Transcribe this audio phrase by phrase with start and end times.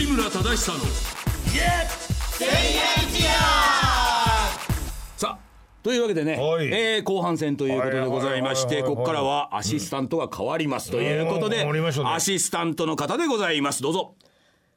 [0.00, 0.78] 西村忠久の
[5.18, 5.38] さあ
[5.82, 6.68] というわけでね、はい。
[6.68, 12.10] えー後半戦ということでございましてはいはいはいはいここからはアシスタントが変わりますということで、うん変わりましたね。
[12.14, 13.82] アシスタントの方でございます。
[13.82, 14.14] どうぞ。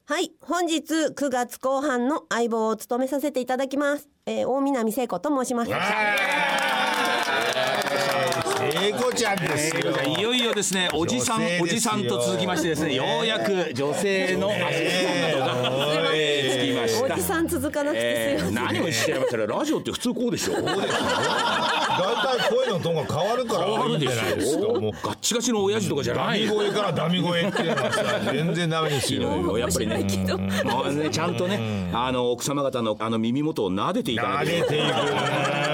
[0.04, 4.10] はい、本日9月後半の相棒を務めさせていただきます。
[4.26, 5.70] えー、大南聖子と申します。
[8.84, 9.82] 聖子ちゃんですよ。
[10.18, 17.14] いよいよですねおじさんおじさんと続きましてですねようやく女性のアシスタントが、えーつきました。
[17.14, 18.78] おじさん続かなくてえーすいません。
[18.78, 20.54] 何をしちゃいましたらラジオって普通こうでしょ。
[20.60, 24.66] 大体声のトーンが変わるから変わるでしいいんじゃないですか。
[24.66, 24.92] ょもう。
[24.92, 26.42] ガッチガチの親父とかじゃダない。
[26.42, 29.58] ミ声からダミ声っていうのはさ全然ダメですよ。
[29.58, 30.38] やっぱりね面白いけど。
[30.38, 35.73] もうねちゃんとねあの奥様方のあの耳元を撫でていかな撫きゃい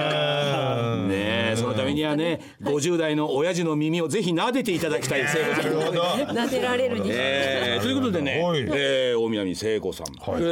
[1.91, 5.23] えそのためにはね50代の親父の耳をぜひ撫でていただきたい。
[5.25, 7.09] 撫でられるに。
[7.11, 8.59] えーということでね、はい。
[8.61, 10.41] えー大南聖子さん、はい。
[10.41, 10.45] え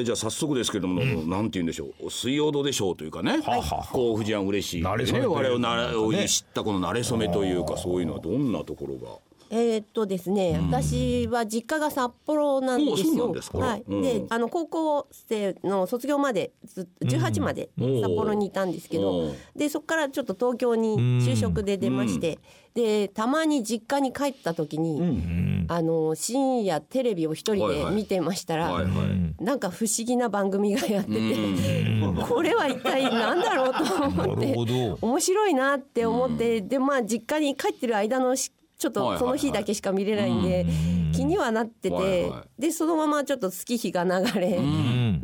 [0.00, 9.18] ーじゃあ早速ですけれども、なんて言うんでしょう水曜どうでしょうというかねはは甲府じゃん嬉しい、ね、我々をな知ったこの慣れ初めというかそういうのはどんなところが？
[9.54, 13.30] えーっとですね、私は実家が札幌なんですよ。
[13.32, 13.58] ですか。
[13.58, 13.84] はい。
[13.86, 14.00] うん。
[14.00, 22.38] で、あの高校生の卒業までず18まで札幌にいたんですけおどう、でそこからちょっと東京に就職で出まして、
[22.72, 28.72] でたまに実家に帰った時に、あの深夜テレビを一人で見てましたら。
[28.72, 29.44] はいはい。
[29.44, 31.36] なんか不思議な番組がやってて、
[32.26, 34.56] これは一体何だろうと思なって。
[35.02, 38.50] 面白いなって思って、でまあ実家に帰ってる間のし
[38.82, 40.66] ちょっとその日だけしか見れないんで、
[41.14, 44.58] 気にはなってて、でそのままちょっと月日が流れ、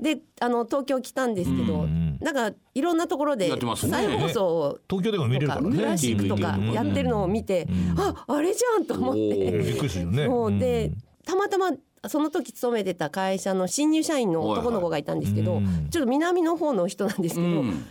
[0.01, 1.89] であの東京来たんですけど、
[2.21, 5.77] なんかいろんなところで再放送東京でも見れるからね。
[5.77, 9.21] クラシックとかやってるのを見て、ああれじゃんと思っおて。
[9.21, 10.27] ーびっくりするよね。
[10.27, 10.93] そうで
[11.27, 11.73] たまたま
[12.07, 17.85] その時勤めてた会社の新入社員の男の子がいたんですけど、ちょっと南の方の人なんですけど、うん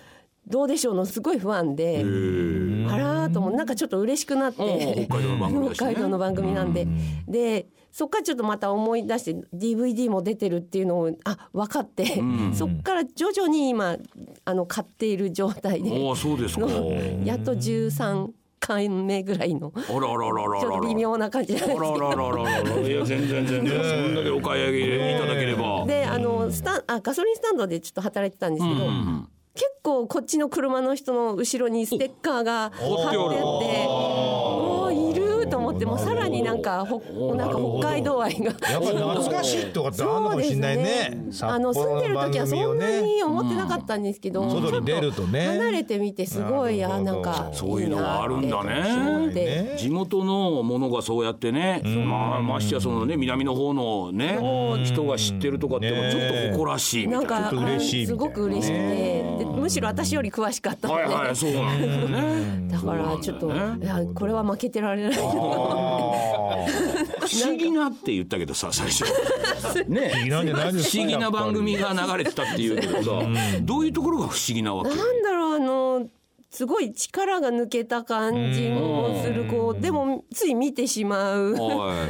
[0.47, 3.53] どうでしょうのすごい不安で、あらーと思う。
[3.53, 5.05] なんかちょっと嬉しくなって、うん。
[5.73, 6.87] 北海道の番組なんで、
[7.27, 12.21] でそっからちょっとまた思い出して DVD も出てるっていうのをあ分かって、
[12.53, 13.97] そっから徐々に今
[14.45, 16.65] あの買っている状態でそうですか。
[16.65, 16.91] の
[17.25, 18.29] やっと13
[18.59, 20.61] 回目ぐらいのあらあらあらあら。
[20.61, 21.95] ちょっと微妙な感じなんですけど。
[21.95, 23.83] あらあらあらあらいや全然全然。
[23.83, 25.85] そんだけお買い上げいただければ。
[25.85, 28.85] であのスタンあガソリンスタンドでちょっと働いてたんですけど、
[29.57, 35.11] 結構こっちの車の人の後ろにステッカーが貼ってあっておー。
[35.11, 38.45] いると思ってもうさらになんかほなんか北海道愛が。
[38.45, 41.27] やっぱり懐かしいとかってあるのかもしれないね。
[41.41, 45.41] あの住んでる時はそんなに思ってなかったんですけど、外に出るとね。
[45.41, 49.27] ちょっ離れてみてすごいあなんかそういうのがあるんだね。
[49.33, 49.75] ね。
[49.77, 54.37] 地元のものがそうやってね、まあましてやそのね南の方のね
[54.83, 57.51] 人が知ってるとかっていうのはちょっと誇らしいみたな。
[57.51, 59.37] ないんかすごく嬉しくて。
[59.37, 62.67] でむしろ私より詳しかったので、はいはいそうなんだよね。
[62.71, 65.11] だからちょっと、ねいやこれは負けてられない。
[65.11, 65.17] な
[67.19, 69.03] 不思議なって言ったけどさ最初。
[69.87, 73.21] ね不思議な番組が流れてたっていうけどさ、
[73.61, 74.89] どういうところが不思議なわけ？
[74.89, 76.07] なんだろうあの
[76.49, 81.53] すごい力が抜けた感じもするこうでもつい見てしまう。
[81.53, 82.07] は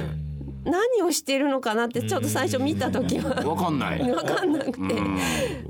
[0.68, 3.20] 何をしてるのかなってちょっと最初見た時い。
[3.20, 3.30] は。
[3.48, 4.00] わかんない。
[4.04, 4.80] 分かんなくて。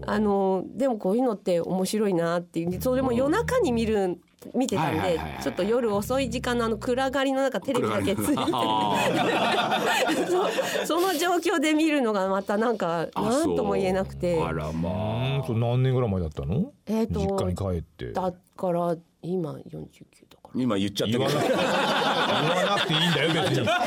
[0.06, 2.82] あのでもこういうのって面白いなっていう。
[2.82, 4.20] それも夜中に見る
[4.54, 8.36] 見てたんでちょっと夜遅い時間のあの暗がりの中テレビだけついて
[10.86, 14.42] その状況で見るのがまたなんかあ何とも言えなくて。
[14.42, 15.44] あらまあ。
[15.50, 16.72] 何年ぐらい前だったの？
[16.86, 18.12] えーと実家に帰って。
[18.12, 19.92] だから今49
[20.30, 21.30] だ今言っちゃったけど。
[21.30, 23.68] 言わなくて言わなくていいんだよ別に。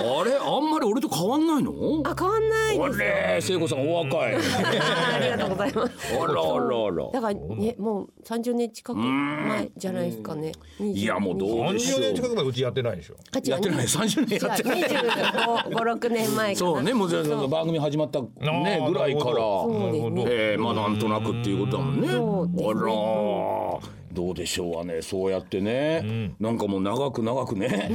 [0.00, 0.32] あれ？
[0.34, 1.72] あんまり俺と変わんないの？
[2.04, 3.38] あ変わんないあですれ？
[3.40, 4.34] 聖子さんお若い。
[4.34, 5.92] ありがとうございます。
[6.14, 7.10] あらあらあら。
[7.12, 10.52] だからねもう30年近く前じゃないですかね。
[10.80, 13.14] いやもうどうでしょ30年近うく前うちやってないでしょ。
[13.44, 13.84] やってない。
[13.86, 14.82] 30年やってない。
[14.82, 18.28] 25、6年前かなそうねもう番組始まったね
[18.88, 19.34] ぐらいから。
[19.36, 20.24] そうですね。
[20.26, 22.08] えーまあなんとなくっていうことだもんね。
[22.08, 22.12] あ
[22.72, 27.90] らどうでしょうわねそうやってねなんかもう長く長くね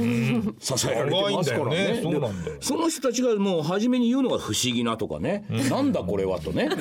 [0.58, 2.28] 支えられてますから長いんだよね。
[2.28, 6.68] ねその人たちがもう初めに言うのが不思議なとかねなんだこれはとね。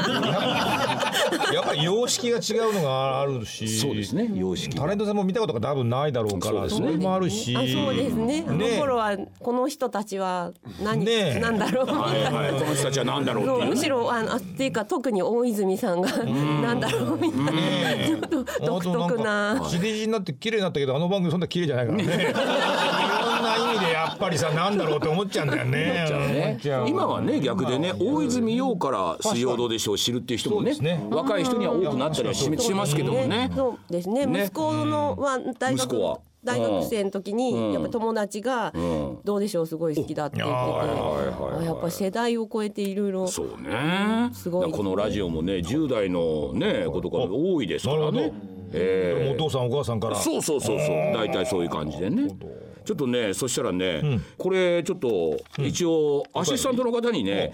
[1.54, 3.68] やっぱり様式が違うのがあるし。
[3.68, 6.92] そうですね様式タレントさんも見たことが多分ないだろうからそそうですね。
[6.92, 7.56] れもあるし。
[7.56, 8.46] あそうですね。
[8.48, 8.78] あのね。
[8.80, 10.52] 頃はこの人たちは
[10.82, 12.54] 何、ねなんだろう、はいはい。
[12.54, 13.50] この人たちは何だろうね。
[13.50, 17.52] そうむしろあのあっていうか特に大泉さんがなんだろうみた
[17.92, 18.08] いな。
[18.08, 19.25] ちょっと独特な
[19.70, 22.04] 地デジになって綺麗になったけどあの番組そんな綺麗じゃないからね。
[22.04, 22.18] いろん
[23.44, 26.58] な意味でやっっぱりさなんだろうって思っちゃうんだよね。
[26.88, 33.52] 今はね逆でね大泉洋から水曜どうでしょうを知るっていう人もね若い人には多くなったりはししますけどもね。
[33.54, 34.26] そうですね。
[34.26, 34.46] ね。
[34.46, 36.20] 息子のは大学は？
[36.44, 39.20] 大学生の時にやっぱ友達がん。
[39.24, 40.54] どうでしょうすごい好きだって言って
[41.60, 41.66] て。
[41.66, 44.30] やっぱ世代を超えていろいろそうね。
[44.34, 44.72] すごい。
[44.72, 48.32] このラジオもね10代のねことが多いですからね
[48.74, 50.16] えお父さんお母さんから。
[50.16, 50.88] そうそうそうそう。
[51.14, 52.30] 大体そういう感じでね。
[52.86, 57.54] ちょっとねそしたらね、これちょっと一応アシスタントの方にね、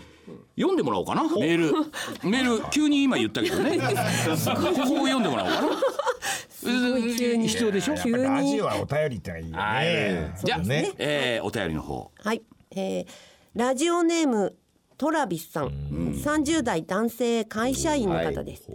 [0.58, 1.24] 読んでもらおうかな。
[1.24, 2.30] メール。
[2.30, 3.78] メール 急に今言ったけどね。
[3.80, 3.86] ここを
[5.08, 5.68] 読んでもらおうかな。
[7.18, 7.48] 急に。
[7.48, 7.96] 必要でしょ？
[7.96, 8.24] 急に。
[8.24, 9.88] ラジオはお便りってのはい。
[9.88, 10.34] いよね。
[10.44, 10.92] じゃあ、ね。
[10.98, 12.12] えーお便りの方。
[12.24, 12.42] はい、
[12.76, 13.06] えー
[13.56, 14.56] ラジオネーム
[14.98, 18.70] トラビスさん、30代男性会社員の方です、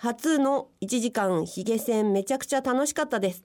[0.00, 3.42] 初の1時間ヒゲ戦めちゃくちゃ楽しかったです、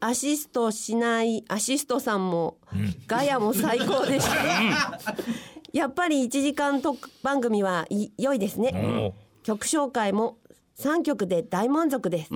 [0.00, 2.58] アシストしないアシストさんも、
[3.06, 4.98] ガヤも最高でした、
[5.72, 7.86] やっぱり1時間特番組は
[8.18, 9.14] 良いですね、
[9.44, 10.38] 曲紹介も
[10.80, 12.30] 3曲で大満足です、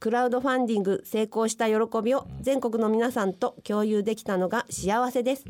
[0.00, 5.44] クラウドファンディング成功した喜びを全国の皆さんと共有できたのが幸せです、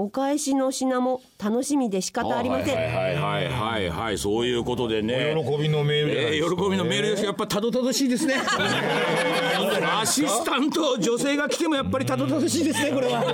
[0.00, 5.34] お返しの品も楽しみで仕方ありません、はいはいはいはいはいそういうことでね。
[5.34, 8.36] 喜びのメールじゃないえー、ですか喜びのメールですやっぱたどたどしいですね。
[10.00, 13.22] アシスタント女性が来てもやっぱりたどたどしいですねこれは。
[13.22, 13.32] こ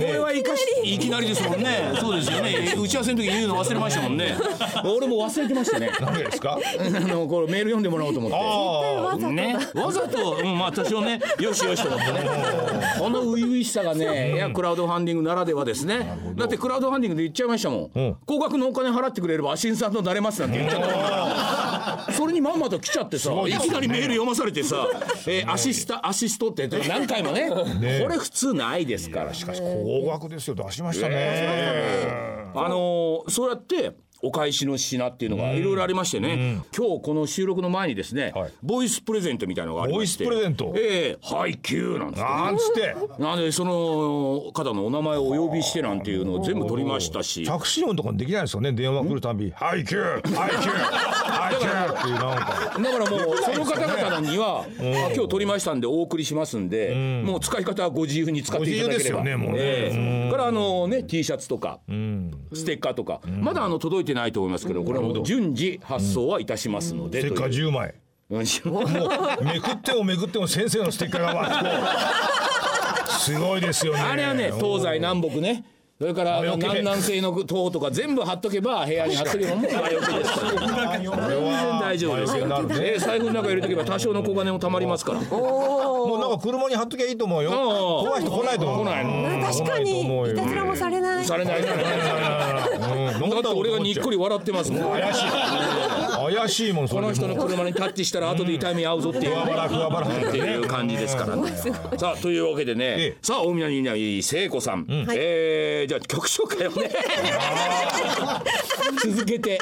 [0.00, 1.92] れはいかしいきなりですもんね。
[2.00, 2.74] そうですよね。
[2.76, 4.34] 打ち合わせの時に言うの忘れましたもんね。
[4.84, 5.90] 俺も忘れてましたね。
[6.00, 6.58] 何でですか？
[6.58, 8.36] あのこれメール読んでもらおうと思って。
[8.36, 11.20] わざとね、わざと、うん、まあ多少ね。
[11.38, 12.20] よしよしと思ってね。
[12.98, 16.18] この初々しさがねいやクラウドファンディングならではですね。
[16.36, 20.86] だってクラウドファンディングで言っちゃいましたもん、高額のお金払ってくれればアシスタントになれますなんて言っちゃった。
[20.88, 21.59] から
[22.12, 24.86] それにまんまと来ちゃってさいきなりメール読まされてさ、
[25.26, 27.48] えーアシスタアシストって何回もね。
[27.50, 29.34] これ普通ないですから。
[29.34, 30.54] しかし高額ですよ。
[30.54, 32.50] 出しましたね。
[32.54, 38.52] あのーそうやってお返しの品っていうのがいろいろありましてね、今日この収録の前にですね、はい。
[38.62, 40.24] ボイスプレゼントみたいのがありまして。
[40.24, 40.74] ボイスプレゼント？
[40.76, 41.18] ええ。
[41.22, 43.22] 配給なんですなんつって？
[43.22, 47.44] なんでその方のお名前をお呼びしてなんていうのを全部取りましたし。
[47.44, 48.72] 着信音とかできないですよね。
[48.72, 52.78] 電話来るたび「はいキューはいキューはいキュー」っていうなんか。
[52.78, 59.24] だからもうその方々には、あ今日取りましたんでお送りしますんで、もう使い方はご自由に使っていただければ。
[59.24, 59.58] ねもうね。
[59.60, 59.90] え
[60.28, 60.30] え。
[60.30, 61.80] からあのね T シャツとか、
[62.52, 67.94] ステッカーとか、まだあの届いてないと思いますけどこれはもう順次発送はいたしますので、ステッカーという10枚。
[68.30, 68.44] うん。
[68.72, 68.80] も
[69.40, 71.34] うめくってもめくっても先生のステッカーが。
[71.34, 71.70] わっとこ
[73.08, 74.00] うすごいですよね。
[74.00, 75.64] あれはね東西南北ね。
[76.00, 80.76] それから南南西の塔とか全部貼っとけば部屋に貼っとけばもう魔除けですから全然
[81.78, 82.46] 大丈夫ですよ。
[82.80, 85.20] ええ財布の中入れとけば多少の小金もたまりますから。
[85.20, 87.50] もうなんか車に貼っときゃいいと思うよ。
[87.50, 88.86] 怖い人来ないと思う。
[88.86, 89.04] 来ない。
[89.04, 90.00] の確かに。
[90.00, 91.60] いたずらもされないされない
[93.42, 94.82] だって俺がにっこり笑ってますもん。
[94.92, 95.20] 怪しい。
[96.36, 99.36] 怪しいもんこの人の車にタッチしたら後で痛み合うぞっていう。
[99.36, 101.50] っていう感じですからね。
[101.98, 103.18] さあというわけでね、ええ。
[103.22, 106.90] さあ大宮にいない聖子さん、えーじゃあ曲紹介をね。
[109.04, 109.58] 続けて。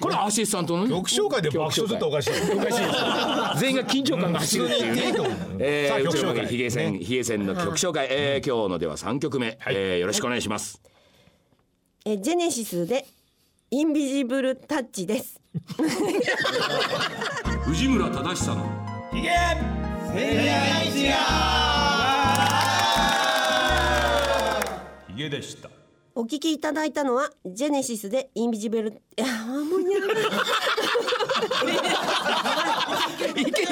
[0.00, 0.90] これアシスタントのね？
[0.90, 2.78] 曲紹介で爆笑するとおかしいおかしいです。
[3.60, 5.14] 全員が緊張感が走るっていうね。
[5.58, 6.46] えー、さあ曲紹介。
[6.46, 10.80] ヒゲ線ヒゲ線の曲紹介、えー、今日のでは三曲目、えーよろしくお願いします。
[12.08, 13.04] えジェネシスで
[13.68, 15.40] インビジブルタッチです。
[17.66, 18.64] 藤村忠久の。
[19.12, 19.30] ヒゲ。
[25.28, 25.68] でした。
[26.14, 30.06] お聞きいただいたのはジェネシスでインビジブルいやもうやだ
[33.34, 33.62] いけいけ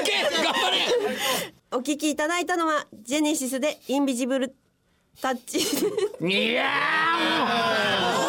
[0.43, 0.77] 頑張れ。
[1.71, 4.53] お聞きいただいたのはジェネシスでインビジブル
[5.21, 5.59] タッチ
[6.27, 8.24] いや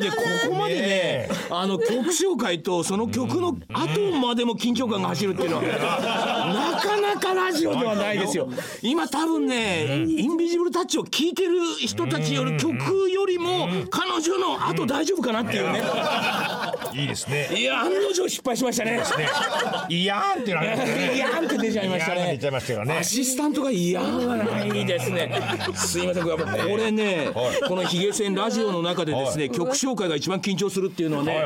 [0.00, 0.16] でこ
[0.48, 0.67] こま
[1.50, 8.48] あの曲紹介とその曲の後までも緊張感が走るっていうのはなかなかラジオではないですよ。
[8.82, 12.74] 今多分ねインビジブルタッチを聴いてる人たちより曲
[13.10, 15.82] よりも彼女の後大丈夫かなっていうね。
[16.94, 17.48] いいですね。
[17.54, 19.02] いや案の定失敗しましたね。
[19.88, 20.66] いやーんってなる
[21.14, 22.32] いやーんって出ちゃいましたね。
[22.32, 22.98] 出ちゃいましたよね。
[22.98, 25.40] アシスタントが嫌がないですね。
[25.74, 26.30] すいません、こ
[26.76, 27.30] れね、
[27.68, 31.37] このヒゲ戦ラジオの中でですね、曲紹介が一番緊張するっていうのはね、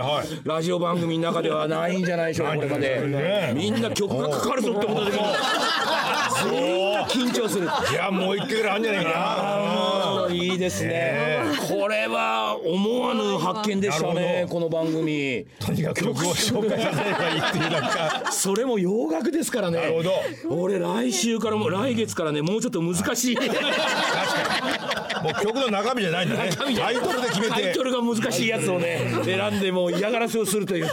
[0.44, 3.00] ラジオ番組の中ではないんじゃないでしょうか、これまで。
[3.00, 5.12] ねみんな曲がかかるぞってことで、
[6.44, 7.66] 全員が緊張する。
[7.66, 11.42] いやもう一回ぐらいあるんじゃないかないいですね。
[11.68, 14.46] これは思わぬ発見でしたね。
[14.48, 15.46] ほこの番組。
[15.58, 19.78] とにかく曲を紹介させればいいっていうなんかそれも洋楽ですからね。
[19.78, 20.12] なるほど
[20.50, 23.36] 俺来週からも来月からねもうちょっと難しい。
[23.36, 24.91] 確かに
[25.22, 26.50] もう曲の中身じゃないんだね。
[26.56, 27.52] タイトルで決めて。
[27.52, 30.90] タイトルが難しいやつをね選んでもう嫌がらせをするというね。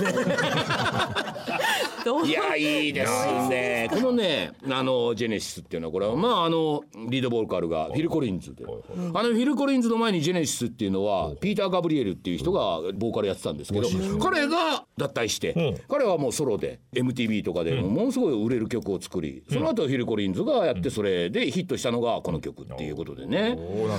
[2.09, 2.27] どう？
[2.27, 3.11] いやいいです
[3.49, 3.87] ね。
[3.91, 13.87] このねあのジェネシスっていうのはこれはまああのリードボーカルがフィル・コリンズで、あのフィル・コリンズの前にジェネシスっていうのはピーター・ガブリエルっていう人がボーカルやってたんですけど、
[14.19, 23.57] 彼が脱退して、彼はもうソロで MTV とかでものすごい売れる曲を作り、その後フィル・コリンズがやってそれでヒットしたのがこの曲っていうことでね、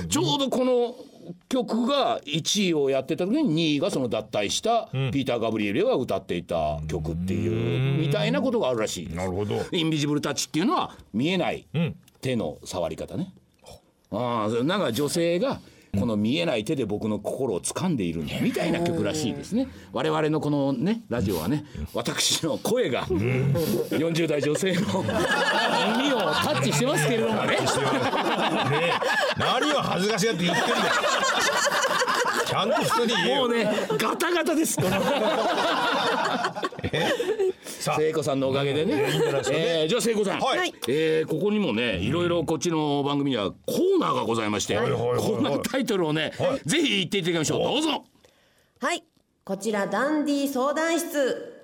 [0.09, 0.95] ちょうどこの
[1.49, 9.17] 曲が1位をやってた時に2位がその脱退したピーター・ガブリエルが歌っていた曲っていうみたいなことがあるらしいです。
[9.17, 9.57] なるほど。
[9.73, 11.67] インビジブルタッチっていうのは見えない
[12.21, 13.33] 手の触り方ね。
[14.13, 15.61] ああなんか女性が
[15.99, 18.41] この見えない手で僕の心を掴んでいるんだ。
[18.41, 19.67] みたいな曲らしいですね。
[19.93, 24.81] 我々のこのねラジオはね私の声が40代女性の
[25.99, 27.49] 耳をタッチしてますけれどもね。
[27.51, 27.59] ね。
[29.37, 30.77] 何を恥ずかしがって言ってんだよ。
[32.47, 33.37] ちゃんと普通に言えよ。
[33.37, 34.79] もうねガタガタです。
[37.81, 39.05] 聖子さんのおかげでね。
[39.51, 40.73] えーじゃあ聖子さん、はい。
[40.89, 45.19] えーここにもねいろいろこっちの番組にはコーナーがございまして、はいはいはいはい。
[45.21, 46.33] コーナータイトルをね、
[46.67, 47.63] ぜひ言っていただきましょう。
[47.65, 48.05] どうぞ。
[48.81, 49.05] はい。
[49.45, 51.57] こちらダンディ相談室。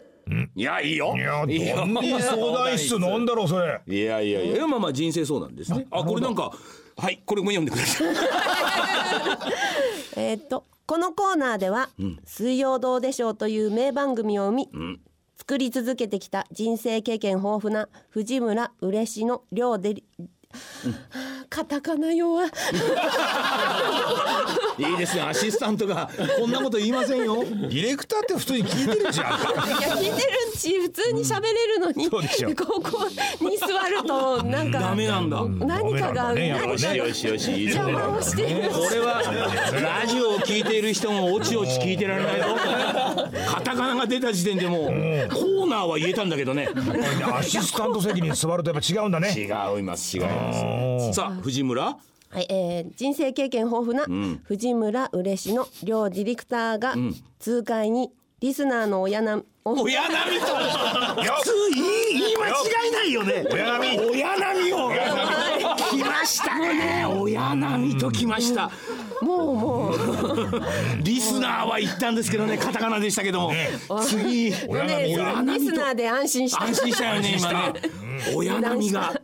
[0.57, 1.15] いやいいよ。
[1.17, 3.81] いやいいよどんな相談室なんだろうそれ。
[3.87, 4.67] いやいやいや。
[4.67, 5.87] まあまあ人生相談ですね。
[5.91, 6.51] あこれなんか
[6.97, 8.07] はいこれも読んでください。
[10.17, 11.91] えーっとこのコーナーでは
[12.25, 14.69] 「水曜どうでしょう」という名番組を生み、
[15.39, 20.05] 作り続けてきた人生経験豊富な藤村嬉野亮でり、
[21.49, 22.47] カタカナ弱。
[22.47, 22.49] い
[24.95, 27.45] いですねアシスタントがこんなこと言いませんよ。
[27.45, 29.27] ディレクターって普通に聞いてるじゃん。
[29.29, 32.23] いや聞いてるし普通に喋れるのに、ここ
[33.51, 35.45] に座るとなんかダメなんだ。
[35.45, 36.35] 何かが。
[36.37, 39.23] 邪魔をしているこれは
[40.01, 42.47] ラジオを聞いている人もおちおち聞いてられないぞ。
[43.47, 46.69] カタカナが出た時点でもうコーナーは言えたんだけどね。
[47.33, 49.43] アシスタント席に座るとやっぱ違うんだね違
[49.79, 51.13] います違います。
[51.15, 51.97] さあ藤村。
[52.29, 54.05] はい、えー人生経験豊富な
[54.45, 56.95] 藤村嬉野両ディレクターが
[57.39, 60.41] 痛快にリスナーの親なお親並み。
[60.41, 60.47] と。
[60.53, 63.47] 普通言い言い間違いないよね。
[63.51, 64.05] 親並み。
[64.05, 64.91] 親並みを。
[65.91, 68.71] 来ましたね親並みと来ました。
[69.23, 71.03] もうもう。
[71.03, 73.53] リスナーは言ったんですけどねカタカナでしたけども。
[74.07, 74.53] 次。
[74.69, 75.17] 親並ねみ。
[75.17, 76.63] がリスナーで安心した。
[76.63, 77.15] 安心した。
[77.15, 77.73] よね今ね
[78.35, 79.19] 親並みが。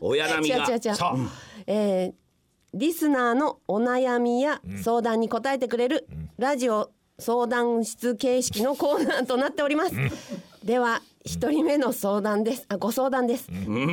[0.00, 0.50] 親並み。
[0.50, 0.58] が。
[0.58, 0.94] 違う違う違う。
[0.94, 1.16] さあ。
[1.66, 2.24] えー
[2.76, 9.94] リスナーのお悩みや相談に答えてくれるラジオ相談室形式のコーナーとなっております。
[10.64, 12.66] では一人目の相談です。
[12.68, 13.48] あご相談です。
[13.68, 13.84] も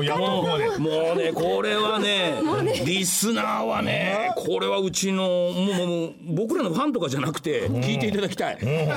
[0.00, 2.40] うやっとここまでもうねこれはね
[2.84, 8.56] リスナーはねこれはうちのもうもうもう僕らのファンとかじゃなくて聞いていただきたい。
[8.56, 8.94] これだ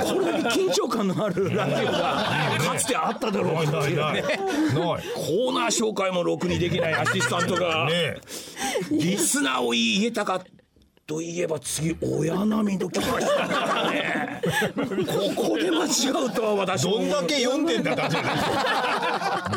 [0.51, 2.25] け緊張感のあるラジオが
[2.57, 4.23] かつてあっただろうかっていうね。
[4.73, 7.85] コーナー紹介もろくにできないアシスタントが。
[7.89, 8.15] ね
[8.91, 10.41] リスナーを言えたか
[11.09, 13.25] といえば次親並みときまし
[13.91, 14.41] ね
[15.35, 17.97] ここで間違うとは私もどんだけ読んでんだっ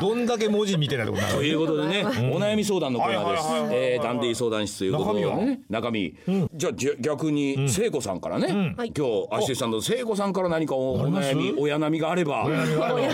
[0.00, 3.74] どんだけ文字見てないってこということでね、お悩み相談のコーナーです。
[3.74, 5.24] えーダンディ相談室ということで。
[5.24, 6.16] 中身ね、中身。
[6.54, 8.92] じゃあじゃ逆に聖子さんからね、はい。
[8.96, 12.48] 今日アシスタントの聖子さんから何かお悩み、親並みがあれば、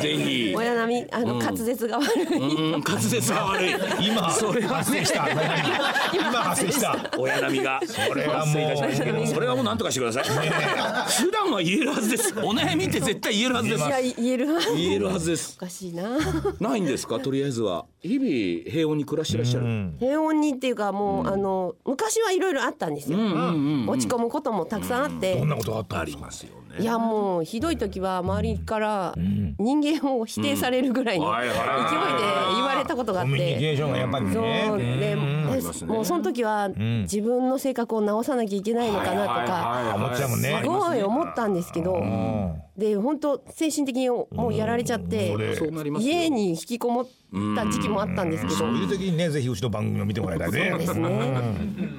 [0.00, 0.54] ぜひ。
[0.56, 2.22] 親並みあの滑舌が悪い。
[2.22, 3.70] うん、滑舌が悪い。
[4.06, 5.28] 今それ発生した。
[6.14, 7.10] 今発生した。
[7.18, 7.80] 親並みが。
[8.18, 10.24] れはもう発生いたしましたけど、それはもう何とかしてください。
[11.24, 12.34] 普段は言えるはずです。
[12.38, 13.90] お悩みって絶対言えるはずですい。
[13.90, 14.60] や言えるわ。
[14.76, 15.64] 言えるはずですお。
[15.64, 16.18] かしいな。
[16.60, 17.86] ないんですか、とりあえずは。
[18.00, 18.26] 日々
[18.70, 19.66] 平穏に暮らしてらっしゃる。
[19.98, 23.18] 平穏にっていうかもう、あの昔はいろいろあったんですよ。
[23.18, 25.34] 落ち込むこともたくさんあって。
[25.34, 26.58] どんなことがあったありますよね。
[26.80, 29.14] いやもうひどい時は周りから
[29.58, 31.54] 人間を否定されるぐらいの勢いで
[32.54, 33.72] 言われたことがあっコミュニケて。
[33.72, 35.16] ーションがやっぱりそうねで
[35.84, 35.94] ますね。
[35.96, 42.00] もうその時は自分の性格を直さなきゃいけないのかなとか思っちゃうもんねすごい思ったんですけど
[42.76, 45.34] で本当精神的にもうやられちゃって
[45.98, 47.06] 家に引きこもっ
[47.56, 50.68] た時期もあったんですけどそういう時にねぜひうちの番組を見てもらいたいね。
[50.70, 51.08] そうですね。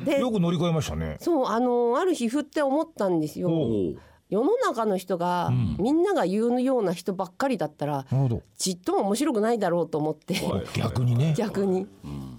[0.06, 1.18] でよく乗り越えましたね。
[1.20, 3.50] そうあのある日ふって思ったんですよ
[4.30, 8.06] 世の中の人が、みんなが言うような人ばっかりだったら
[8.58, 10.36] ちっとも面白くないだろうと思って。
[10.76, 11.34] 逆にね。
[11.36, 11.88] 逆に。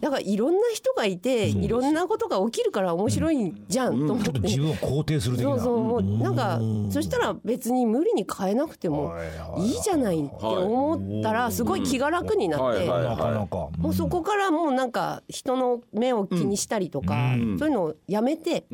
[0.00, 4.24] だからいろんな人がいていろんなことが起きるから面白いじゃんと思って。
[4.24, 5.50] ちょっと自分を肯定する的な。
[5.50, 5.80] そうそう。
[5.82, 9.12] もうなんかそしたら別に無理に変えなくても
[9.58, 12.86] いいじゃないって思ったらすごい気が楽になって。
[12.86, 18.66] もうそこからもうなんか人の目を気にしたりとか、そういうのをやめて、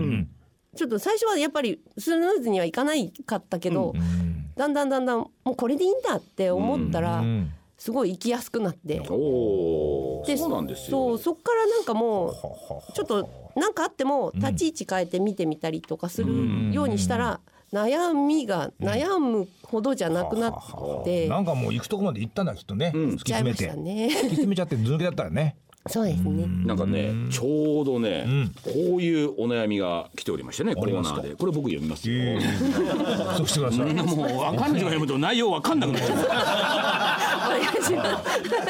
[0.76, 3.94] ちょっと最初はやっぱりスムーズにはいかないかったけど、
[4.56, 7.24] だんだんだんだんもうこれでいいんだって思ったら、
[7.78, 10.26] すごい生きやすくなって、おー。
[10.26, 10.90] でそうなんですよ。
[10.90, 12.34] そうそっからなんかもう
[12.94, 17.40] ちょっと何かあっても立ち位置変えて見てみたりとかするようにしたら、
[17.72, 24.06] 悩みが悩むほどじゃなくなって、なんかもう行くとこまで行ったんだきっとね、突きちゃいま詰めしてたね。
[24.06, 25.56] 突き詰めちゃってず抜けだったらね
[25.88, 26.46] そうですね。
[26.64, 28.26] なんかねちょうどね
[28.64, 31.34] こういうお悩みが来ておりましてねコーナーで。
[31.36, 32.40] これ僕読みますよ。
[33.36, 33.92] そうしてください。
[33.94, 36.18] もう彼女が読むと内容わかんなくなっちゃう。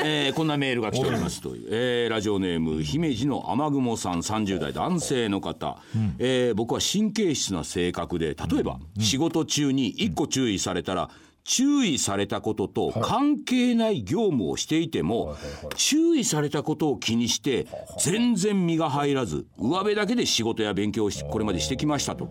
[0.05, 4.73] えーこんなメールが来ておりますという、えーラジオネーム姫路の雨雲さん30代。
[4.73, 5.79] 男性の方、
[6.19, 11.11] えー僕は神経質な性格で例えば仕事中に一個注意されたら
[11.47, 15.37] 注意されたことと関係ない業務をしていても
[15.77, 17.69] 注意されたことを気にして
[18.01, 22.31] 全然身が入らず上辺だけで仕事や勉強をしこれまでしてきましたと。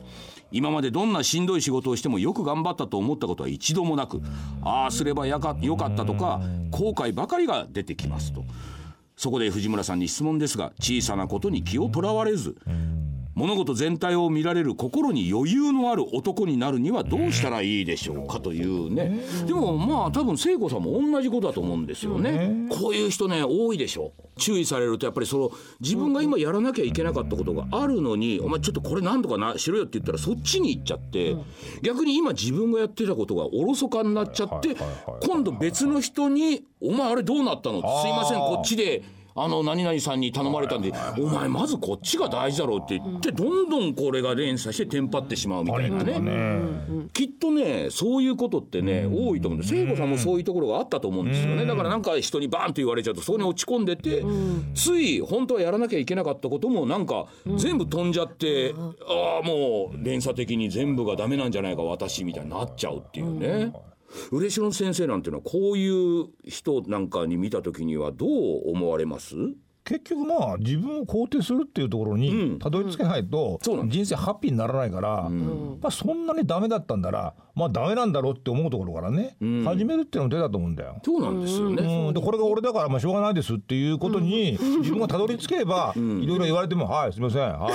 [0.52, 4.22] 今までどんなしんどい仕事をしてもよく頑張ったと思ったことは一度もなく
[4.62, 6.42] ああすればやかよかったとか
[6.72, 8.44] 後悔ばかりが出てきますと。
[9.18, 12.58] そこで藤村さんに質問ですが小さなことに気をとらわれず
[13.36, 19.20] 物事全体を見られる心に余裕のある男になるにはどうしたらいいでしょうかというね。
[19.46, 22.68] でもまあ多分聖子さんも同じことだと思うんですよね。
[22.70, 24.14] こういう人ね多いでしょ。
[24.38, 25.52] 注意されるとやっぱりその
[25.82, 31.36] 自分が今やらなきゃいけなかったことがあるのにお前ちょっとこれなんとかなしろよって言ったらそっちに行っちゃって
[31.82, 34.76] 逆に今自分がやってたことがおろそかになっちゃって
[35.26, 39.04] 今度別の人に「お前あれどうなったの?」すいませんこっちで
[39.38, 46.60] あの何々さんに頼まれたんで「お前まずこっちが大事だろう」って言ってどんどんこれが連鎖してテンパってしまうみたいなね。
[47.12, 51.66] きっとねそういうことってね多いと思うんで聖子さんもそういうところがあったと思うんですよね。
[51.66, 54.24] だからなんか人にバーンと言われちゃうとそこに落ち込んでて
[54.74, 57.26] つい本当はやらなきゃいけなかったこともなんか
[57.58, 58.74] 全部飛んじゃって
[59.06, 63.74] ああもう連鎖的に全部がダメなんじゃないか私みたいになっちゃうっていうね。
[64.32, 68.30] 嬉野先生なんていうのはこういう人なんかに見た時にはどう
[68.72, 69.36] 思われます？
[69.84, 81.00] 結局まあ自分を肯定するっていうところにたどり着けないと人生ハッピーにならないから、まあそんなにダメだったんだらまあダメなんだろうって思うところからね、始めるっていうのも手だと思うんだよ。
[81.06, 82.08] そうなんですよね。
[82.08, 87.42] うん、でこれが俺だからまあしょうがないですっていうことに自分がたどり着ければいろいろ言われても「はいすみません。
[87.42, 87.74] はい」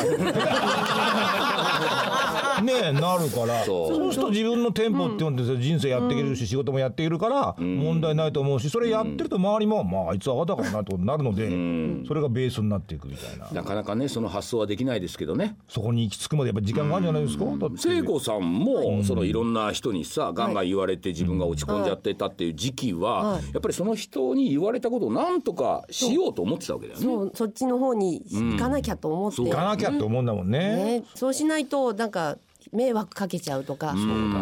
[2.62, 3.64] ねえなるから。
[3.64, 3.94] そう。
[3.94, 13.50] そうすると自分のテンポっていうので人生やっていけるし仕事もやっているから問題ないと思うしそれやってると周りもまああいつはあだからなってことになるのでそれがベースになっていくみたいな。
[13.50, 15.56] なかなかねその発想はできないですけどね。
[15.68, 17.44] そこに行き着くまでやっぱ時間があるんじゃないですか？
[17.44, 17.78] だって。
[17.78, 23.42] 聖子さんもそのいろんな人にさガンガン言われて自分が落ち込んじゃってたっていう時期ははい。
[23.52, 27.04] やっぱりその人に言われたことをなんとかしようと思ってたわけだよね。
[27.04, 27.32] そう。
[27.34, 30.60] そっちの方に行かなきゃと思って、行かなきゃって思うんだもんね。
[31.00, 32.38] ね、そうしないとなんか
[32.72, 33.94] 迷惑かけちゃうとか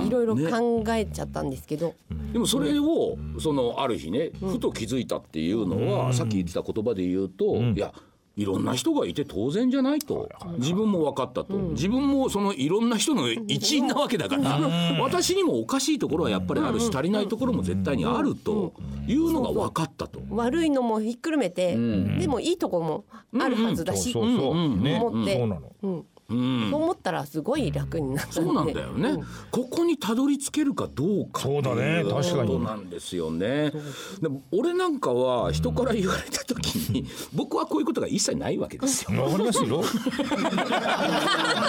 [0.06, 1.94] いろいろ考えちゃったんですけど、
[2.32, 7.92] でもそれをそのある日ねふと気づいたっていうのはさっき言ってた言葉で言うといや
[8.36, 10.28] いろんな人がいて当然じゃないと。
[10.58, 11.54] 自分も分かったと。
[11.54, 14.60] 自分もそのいろんな人の一員なわけだから
[15.00, 18.74] 私にもおかしいところはやっぱりあるし足りないところも絶対にあると
[19.08, 20.20] いうのが分かったと。
[20.30, 23.06] 悪いのもひっくるめて、でもいいとこも
[23.42, 25.36] あるはずだし、そうそうそう、ね、思って。
[25.36, 25.72] そうなの。
[25.82, 26.38] うんそう
[26.74, 29.16] 思ったらすごい楽になったそうなんだよね、
[29.50, 33.72] ここにたどり着けるかどうかそうだね確かにことなんですよね。
[34.20, 39.22] でも俺なんかは人から言われた時に僕はこういうことが一切ないわけですよ。
[39.22, 39.80] わかりますよ。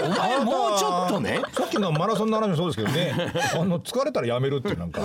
[0.03, 3.33] お前もうちょっとねさっきのマラソンの話もそうですけどね。
[3.55, 5.01] あの疲れたらやめるっていうなんか。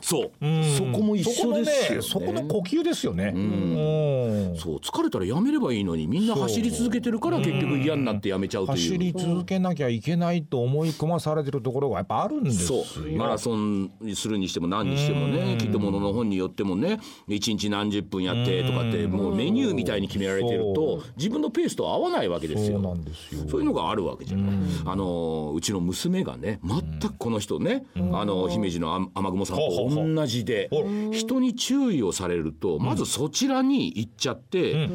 [0.00, 2.02] そううんそこも一緒ですよね。
[2.02, 3.32] そこのね、そこの呼吸ですよね。
[3.32, 4.56] うん。
[4.56, 8.87] そう疲れたらやめればいいのにみんな走り続けてるから結局嫌になってやめちゃうという。
[8.88, 12.84] 走り続けなきゃいけないと思い込まされてるところがやっぱあるんですよ。
[12.84, 22.80] そうマラソンにするにしても何にしてもねきっとものの本によってもね一日何十分やってとかってもうメニューみたいに決められてると自分のペースと合わないわけですよ。
[22.80, 23.48] そうなんですよ。
[23.48, 24.56] そういうのがあるわけじゃない。
[24.84, 30.70] あのうちの娘がね全くこの人ね、あの姫路のあ雨雲さんと同じで
[31.12, 34.88] 人に注意をされるとまずそちらに行っちゃって、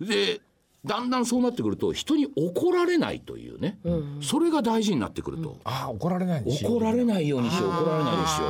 [0.00, 0.40] で
[0.84, 3.78] だんだんそうなってくると人に怒られないというね、
[4.20, 8.46] それが大事になってくると、あ怒られない怒られないようにしよう怒られないようにしよ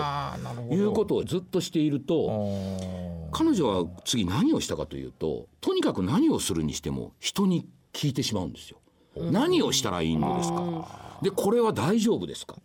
[0.71, 0.75] う。
[0.75, 8.79] いうことをずっとしていると彼女は次何をしたかというととにかく何をするにしても人に聞いてしまうんですよ。
[9.15, 11.13] 何をしたらいいのですか。
[11.21, 12.57] でこれは大丈夫ですか。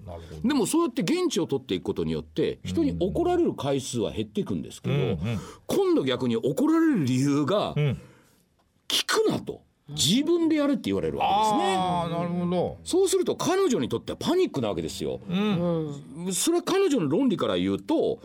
[0.43, 5.19] でもそうやって現地を取っていくことによって人に怒られる回数は減っていくんですけど、
[5.67, 7.75] 今度逆に怒られる理由が、
[8.87, 9.61] 聞くなと。
[9.89, 11.75] 自分でやれって言われるわけですね。
[11.77, 12.77] ああなるほど。
[12.83, 15.21] そうすると彼女にとってはパニックなわけですよ。
[16.33, 18.19] それは彼女の論理から言うと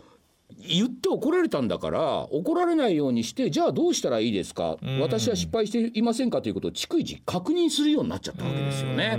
[0.57, 6.41] 言って怒られたんだから怒られないようにしてじゃあどうしたらいいですか、私は失敗していませんか？
[6.41, 9.17] ということを逐一確認するようになっちゃったわけですよね。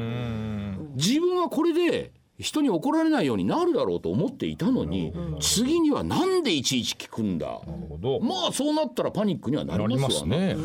[0.97, 7.47] 自分はこれで人に怒られないようになるだろうと思っていたのに、次にはなんでいちいち聞くんだ？
[7.47, 8.21] なるほど。
[8.21, 10.27] まあそうなったらパニックにはなりまわ。
[10.27, 10.55] ね。
[10.55, 10.57] ね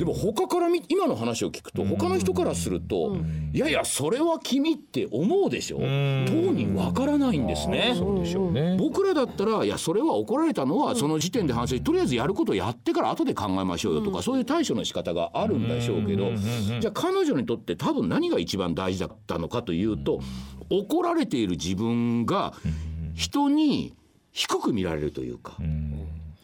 [0.00, 3.18] でも他から見今の話を聞くと他の人からすると、
[3.52, 5.76] いやいやそれは君って思うでしょ？
[5.76, 7.94] 当人わからないんですね。
[7.94, 8.78] そうでしょうね。
[8.78, 16.32] 僕らだったらいやそれは怒られたのはその時点で反省とりあえずやることをやってから後で考えましょうよとか、そういう対処の仕方があるんでしょうけど、
[16.80, 20.20] じゃあ彼女にとって多分何が一番大事だったのかというと、
[20.70, 22.54] 怒られている自分が
[23.12, 23.94] 人に
[24.32, 25.58] 低く見られるというか、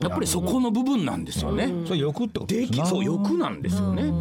[0.00, 1.72] やっぱりそこの部分なんですよね。
[1.86, 4.12] それ欲ってことできそう欲なんですよね。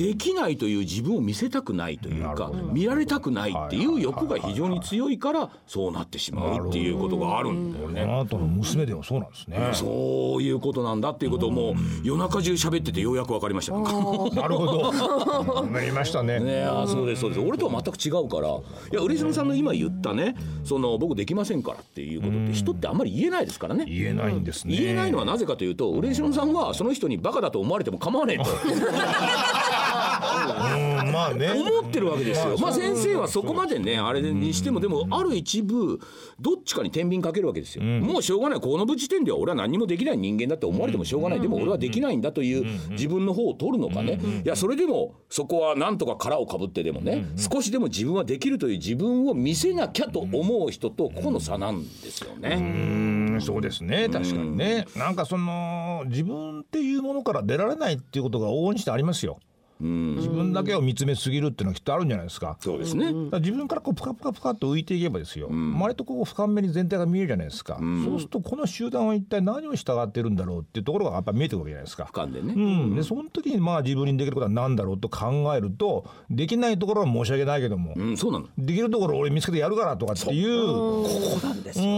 [0.00, 8.00] できないという自分を見せたくないというか見られたくないっていう欲が非常に強いからそうなってしまうっていうことがあるんだよね。
[8.00, 9.58] あなたの娘でもそうなんですね。
[9.74, 13.72] そういうことなんだっていうことをもう夜中中喋っててようやく分かりました。
[13.74, 15.66] なるほど。
[15.66, 16.40] なりましたね。
[16.40, 17.40] ねあそうですそうです。
[17.40, 18.48] 俺とは全く違うから。
[18.48, 18.52] い
[18.94, 20.34] や嬉野さんの今言ったね
[20.64, 23.84] その僕できませんからっていうことって人ってあんまり言えないですからね。
[23.84, 24.74] 言えないんですね。
[24.74, 28.50] 言えないのはなぜかというと嬉野さんはその人にバカだと思われても構わねえと。
[28.50, 28.54] う
[29.86, 29.89] ん
[30.20, 31.50] まあね。
[31.50, 32.56] 思ってるわけですよ。
[32.58, 35.98] まあ先生はそこまでねあれにしてもでもある一部
[36.38, 37.82] どっちかに天秤かけるわけですよ。
[37.82, 38.60] もうしょうがない。
[38.60, 41.40] この時点では俺は何にもできない人間だって思われてもしょうがない。
[41.40, 44.20] でも俺はできないんだという自分の方を取るのかね。
[44.44, 52.56] いやそれでもそこはなんとか殻をかぶってでもね少しでも自分はできるという自分を見せなきゃと思う人とここの差なんですよね。
[52.60, 53.40] うん。
[53.40, 54.08] そうですね。
[54.10, 59.38] 確かにね、なんかその自分っていうものから出られないっていうことが往々にしてありますよ
[59.80, 62.56] 自分だけを見つめすぎるっていうのはきっとあるんじゃないですか。
[62.60, 63.12] そうですね。
[63.40, 72.08] 自分からこうプカプカプカっと浮いていけばですよ、割とこう俯瞰目に全体が見えるじゃないですか、そうするとこの集団は一体何を従ってるんだろうっていうところがやっぱ見えてくるわけじゃないですか。
[72.12, 72.54] 俯瞰でね。
[72.54, 78.46] うん、でその時にまあ自分にできることは何だろうと考えるとできないところは申し訳ないけども、うんそうなの。
[78.58, 80.66] できるところ俺見つけてやるからとかっていう。
[80.66, 81.08] こ
[81.40, 81.84] こなんですよ。
[81.84, 81.88] う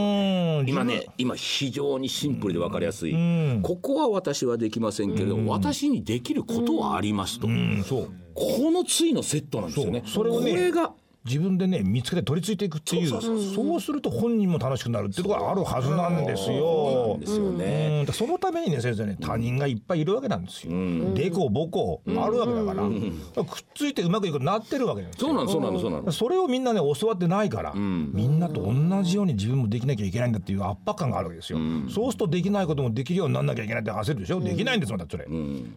[0.63, 0.69] ん。
[0.69, 3.15] 今ね今非常にシンプルで分かりやすい、
[3.63, 7.49] ここは私はできませんけれども、私にできることはありますと、
[8.35, 10.03] この対のセットなんですよね。
[10.05, 10.25] そう。
[10.25, 10.93] それをねこれが
[11.25, 17.17] 自分でね見つけて取り付いていくっていうそうすると本人も楽しくなるっていうところがあるはずなんですよ。
[17.21, 20.73] ですよね、うん、そのためにね先生ね他人がいっぱいいるわけなんですよ。
[21.15, 25.29] でこぼこあるわけだから、くっついてうまくいくようになってるわけなんですよ。
[25.29, 31.59] そうなのそうなのそうなのそれをみんなね教わってないから、みんなと同じように自分もできなきゃいけないんだっていう圧迫感があるわけですよ、
[31.89, 35.29] そうするとできないこともできるようにならなきゃいけないって焦るでしょ、できないんですもんだってそれ、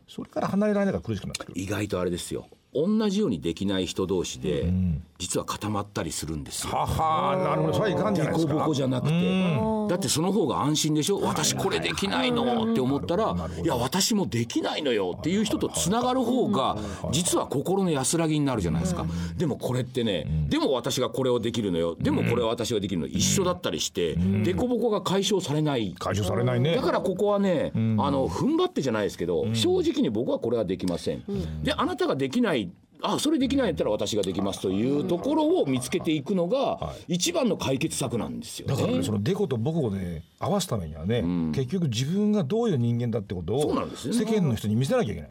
[0.08, 1.62] それから離れられないから苦しくなってくる。
[1.62, 2.48] 意外とあれですよ。
[2.74, 4.74] 同じようにできない人同士で、
[5.18, 6.74] 実は固まったりするんですよ。
[6.74, 7.74] ははなるほど。
[7.74, 8.54] それはいかんじゃないですか。
[8.54, 9.58] ボコボコじゃなくて。
[9.88, 11.22] だってその方が安心でしょ？
[11.22, 16.78] 私これできないのって思ったらいや私もできないのよっていう人とつながる方が
[17.12, 19.06] 実は心の安らぎになるじゃないですか。
[19.38, 21.96] でもこれってねでも私がこれをできるのよ。
[22.00, 25.96] でもこれは私ができるの一緒だったりして凸凹が解消されない。
[25.98, 26.76] 解消されないね。
[26.76, 31.24] だからここはね、あの踏ん張ってじゃないですけど、正直に僕はこれはできません。
[31.64, 39.04] であなたができないあそれできないんやったら私ができますというところを見つけていくのが一番の解決策なんですよだからねね。
[39.04, 41.22] そのデコとボコで合わすためにはね、
[41.54, 43.92] 結局自分がどういう人間だってことをね。
[43.96, 45.30] 世間の人に見せなきゃいけない、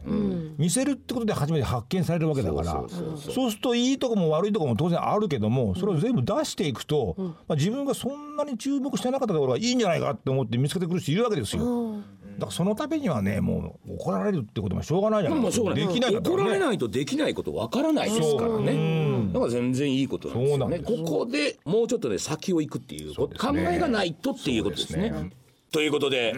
[0.59, 11.97] 見せるってことで初めて発見されるわけだからそうするといいとこも悪いとこも当然あるけどもそれを全部出していくと、まあ、自分がそんなに注目してなかったところがいいんじゃないかって思って見つけてくる人いるわけですよ。
[12.35, 16.19] だからそのためにはねもう怒られるってこともしょうがないじゃないまあしょうがないできないね。
[16.19, 19.29] 怒られないとできないことわからないですからね。
[19.33, 20.79] だから全然いいことなんですよね。
[20.81, 25.31] ここでもうちょっとね先を行くっていうこと、考えがないとっていうことですね。
[25.71, 26.35] ということで、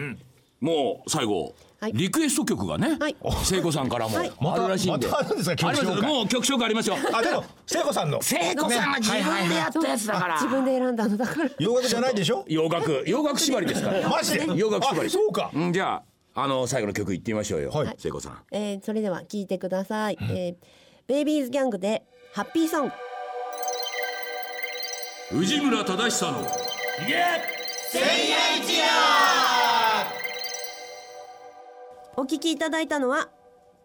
[0.59, 1.93] もう最後、はい。
[1.93, 3.15] リクエスト曲がね、はい。
[3.43, 4.31] 聖子さんからもはい。
[4.41, 6.95] あるらしいんで、またまたあるんですか曲あります紹介もう曲紹介ありますよ。
[7.13, 8.21] あでも聖子さんの。
[8.21, 10.33] 聖子さんが自分でやったやつだから。
[10.35, 11.49] 自分で選んだのだから。
[11.59, 12.43] 洋楽じゃないでしょ？
[12.47, 13.03] 洋楽。
[13.05, 14.09] 洋楽縛りですから。
[14.09, 14.45] マジで？
[14.55, 15.07] 洋楽縛り。
[15.07, 15.51] あそうか。
[15.55, 16.01] んじゃ
[16.35, 17.95] ああの最後の曲いってみましょうよ、はい。
[17.99, 18.39] 聖子さん。
[18.51, 20.67] えーそれでは聞いてください、えー
[21.07, 22.93] ベイビーズギャングでハッピーソング。
[25.39, 26.39] 藤村忠久の
[32.19, 33.29] お聞きいただいたのは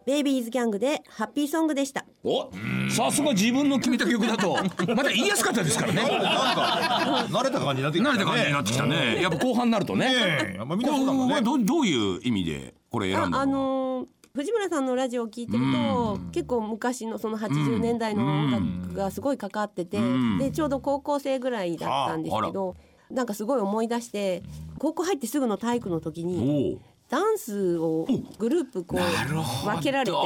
[0.06, 2.06] ベイビーズギャングでハッピーソングでした。
[2.24, 2.50] お
[2.90, 4.56] さすが自分の決めた曲だと。
[4.96, 6.02] まだ言いやすかったですからね。
[6.02, 9.22] なんか慣れた感じになってきた慣れた感じになってきたね。
[9.22, 10.06] やっぱ後半になるとね。
[10.06, 10.14] ね
[10.54, 10.56] え。
[10.56, 11.34] やっぱみんなそうだもんね。
[11.34, 13.38] これはどうどういう意味でこれ選んだの？
[13.38, 19.98] ああのー藤村さんのラジオを聞いてると、結構昔のその80年代の音楽がすごいかかってて、
[20.38, 22.74] でちょうど高校生ぐらいだったんですけど、
[23.10, 24.42] なんかすごい思い出して
[24.78, 26.78] 高校入ってすぐの体育の時に
[27.12, 28.06] ダンスを
[28.38, 30.16] グループこう分けられて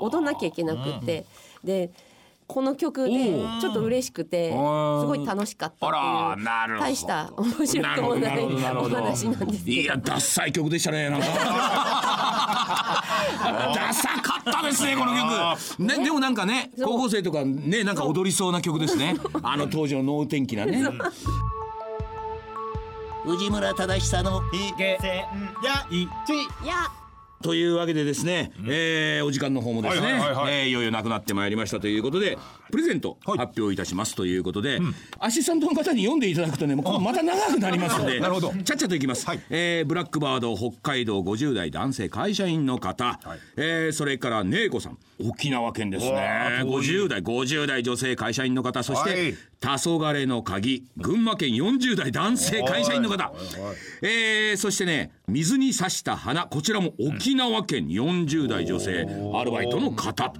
[0.00, 1.24] 踊んなきゃいけなくって、
[1.62, 1.92] で
[2.48, 3.14] この曲で
[3.60, 5.96] ちょっと嬉しくてすごい楽しかったって
[6.42, 8.48] いう大した面白くもないお
[8.88, 9.76] 話なんですけど。
[9.80, 11.26] いやダッサい曲でしたねなんか。
[13.72, 15.82] ダサかったですねこの曲。
[15.84, 19.14] ねでもなんかね高校生とかねなんか踊りそうな曲ですね。
[19.40, 20.82] あの当時の能天気なね
[23.24, 25.20] 藤村忠久のいけせん
[25.62, 26.90] やいちいや
[27.44, 32.38] というわけでですね、えーお時間の方もですね、えーいよいよなくなってまいりましたということで
[32.70, 33.38] プレゼントはい。
[33.38, 34.80] 発表いたしますということで、
[35.18, 38.54] アシスタントの方に読んでいただくとねもうこれまた長くなりますので なるほど。
[38.64, 39.40] ちゃっちゃといきます、はい。
[39.50, 43.20] えーブラックバード北海道50代男性会社員の方、
[43.58, 44.98] えーそれから姉子さん。
[45.22, 46.12] 沖縄県ですね。
[46.12, 46.86] ー遠い。
[46.86, 48.82] 50代50代女性会社員の方。
[48.82, 49.34] そして、はい。
[49.60, 50.84] 黄昏の鍵。
[50.96, 53.32] 群馬県40代男性会社員の方、
[54.02, 56.46] えーそしてね水に刺した花。
[56.46, 60.32] こちらも沖縄県40代女性アルバイトの方、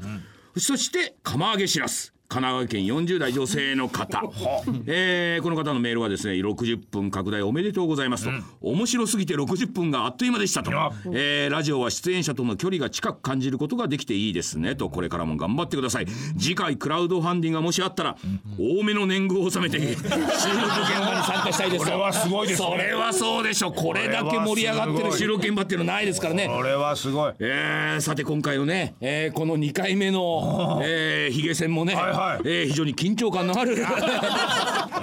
[0.57, 4.20] そして釜揚げしらす神奈川県40代女性の方、
[4.87, 10.73] えーこの方のメールはですね60分拡大おめでとうございますと、面白すぎて60分があっという間でしたと、
[11.12, 14.75] えーラジオは出演者との距離が近く感じることができていいですね。
[14.75, 16.07] とこれからも頑張ってください。
[16.37, 18.16] 次回クラウドファンディングがもしあったら
[18.59, 21.85] 多めの年貢を納めて収録現場に参加したいです。
[21.85, 26.49] とこれはすごいですねそれはそうでしょこれだけ盛り上がってる収録現場っていうのないですからね。
[26.49, 27.33] これはすごい。
[27.38, 33.77] えーさて今回のね、えーこの2回目の、えー、ヒゲ戦もね、はいはいえー非常に緊張感のある。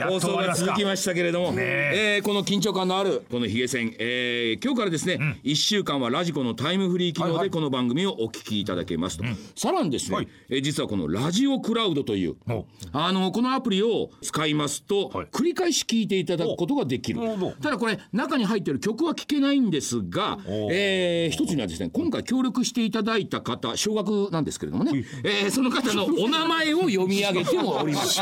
[0.09, 2.19] 放送が続きましたけれども、え。
[2.21, 7.49] ーこの緊張感のあるこのヒゲ戦、えー今日からですね、1週間はラジコのタイムフリー機能はいはい。
[7.49, 9.23] でこの番組をお聞きいただけますと、
[9.55, 10.27] さらにですね、はい。
[10.49, 12.65] えー実はこのラジオクラウドというお。
[12.93, 15.25] あのこのアプリを使いますと、はい。
[15.27, 17.19] 繰り返し聞いていただくことができる。
[17.61, 20.37] ただこれ中に入ってる曲は聞けないんですが、
[20.71, 28.21] えー一つにはですね今回協力していただいた方少額なんですけれどもね、えーその方のお名前を読み上げてもおります。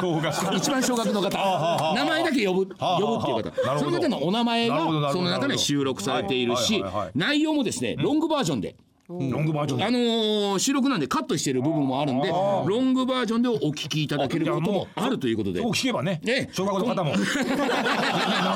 [0.54, 1.94] 一番少額の方。
[1.96, 3.80] 名前だけ呼ぶ呼ぶっていう方。
[3.80, 6.84] その方のお名前がその中に収録されているし
[7.16, 8.76] 内容もですねロングバージョンで。
[9.10, 15.62] ロングバージョンあのー収録なんでカットしている部分もあるんでロングバージョンでお聞きいただけることもあるということで。
[15.62, 16.50] そう聞けばねええ。
[16.52, 17.12] 小学校の方も。
[17.12, 17.18] 名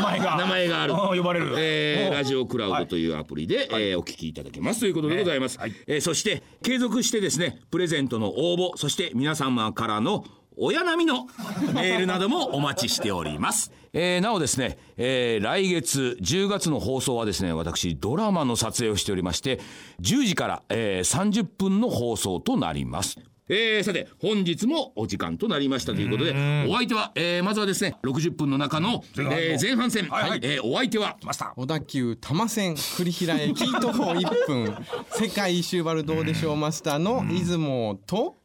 [0.03, 0.37] 前が。
[0.37, 0.93] 名前がある。
[0.93, 1.55] うん呼ばれる。
[1.57, 10.23] えーおラジオクラウドというアプリで、えーお聞きいただけますということでございます、えーそして継続してですねプレゼントの応募そして皆様からの
[10.57, 11.27] 親並みの
[11.73, 13.71] メールなどもお待ちしております。
[13.95, 19.59] えーなおですね、えー来月10月の放送はですね私ドラマの撮影をしておりまして
[20.01, 23.19] 10時から、えー30分の放送となります。
[23.49, 26.31] えーさて本日もお時間となりましたということで
[26.67, 30.29] お相手は、えーまずはですね60分の中の前半のえー前半戦、はい。
[30.31, 30.39] はい。
[30.41, 34.75] えーお相手はマスター小田急多摩線栗平駅徒歩1分。
[35.11, 38.37] 世界一周バルどうでしょうマスターの出雲と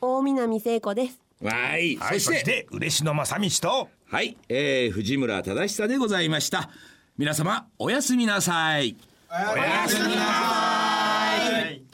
[0.00, 2.38] 大南聖子ですはい、はいそそして。
[2.40, 3.88] して嬉野正道と。
[4.10, 6.70] はい、えー藤村忠久でございました。
[7.16, 8.96] 皆様おやすみなさい。
[9.30, 11.87] おやすみなさい